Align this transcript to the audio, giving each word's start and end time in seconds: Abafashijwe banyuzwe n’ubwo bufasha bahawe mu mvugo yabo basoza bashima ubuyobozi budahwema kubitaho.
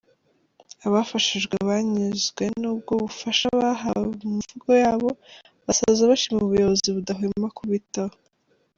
Abafashijwe 0.87 1.55
banyuzwe 1.69 2.43
n’ubwo 2.59 2.91
bufasha 3.03 3.47
bahawe 3.59 4.09
mu 4.21 4.31
mvugo 4.39 4.69
yabo 4.83 5.09
basoza 5.65 6.09
bashima 6.11 6.37
ubuyobozi 6.43 6.87
budahwema 6.95 7.49
kubitaho. 7.57 8.15